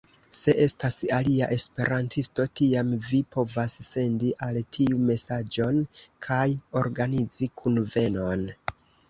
Se 0.35 0.53
estas 0.61 0.95
alia 1.17 1.49
esperantisto, 1.55 2.45
tiam 2.59 2.89
vi 3.09 3.19
povas 3.35 3.75
sendi 3.89 4.33
al 4.49 4.59
tiu 4.79 4.99
mesaĝon 5.11 5.79
kaj 6.29 6.43
organizi 6.83 7.53
kunvenon. 7.63 8.51